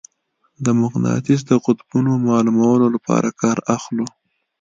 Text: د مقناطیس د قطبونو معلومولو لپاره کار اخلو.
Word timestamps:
د 0.65 0.67
مقناطیس 0.81 1.41
د 1.47 1.51
قطبونو 1.65 2.11
معلومولو 2.27 2.85
لپاره 2.95 3.29
کار 3.41 3.57
اخلو. 3.75 4.07